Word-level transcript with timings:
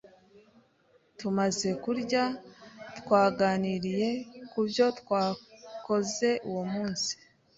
Tumaze 1.19 1.69
kurya, 1.83 2.23
twaganiriye 2.99 4.09
kubyo 4.51 4.85
twakoze 4.99 6.29
uwo 6.49 6.63
munsi. 6.73 7.11